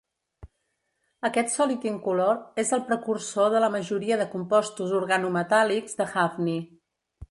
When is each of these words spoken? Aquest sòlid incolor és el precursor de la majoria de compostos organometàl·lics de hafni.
Aquest 1.29 1.51
sòlid 1.57 1.85
incolor 1.91 2.41
és 2.65 2.73
el 2.79 2.83
precursor 2.89 3.55
de 3.57 3.63
la 3.67 3.71
majoria 3.77 4.21
de 4.25 4.29
compostos 4.35 4.99
organometàl·lics 5.05 6.03
de 6.05 6.13
hafni. 6.19 6.63